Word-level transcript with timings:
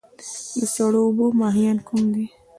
د 0.59 0.61
سړو 0.73 0.99
اوبو 1.07 1.25
ماهیان 1.41 1.77
کوم 1.87 2.03
دي؟ 2.15 2.25